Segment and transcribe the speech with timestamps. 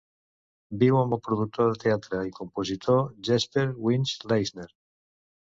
[0.83, 4.69] Viu amb el productor de teatre i compositor Jesper Winge Leisner.